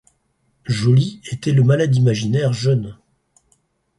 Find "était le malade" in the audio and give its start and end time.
1.31-1.95